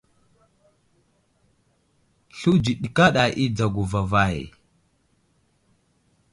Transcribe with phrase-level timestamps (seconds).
[2.37, 4.37] Sluwdji ɗi kaɗa i dzago vavay.